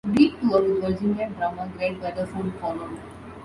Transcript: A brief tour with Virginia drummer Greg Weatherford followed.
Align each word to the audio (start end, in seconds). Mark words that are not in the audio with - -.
A 0.03 0.07
brief 0.07 0.33
tour 0.41 0.63
with 0.63 0.81
Virginia 0.81 1.29
drummer 1.29 1.71
Greg 1.77 1.99
Weatherford 2.01 2.55
followed. 2.59 2.97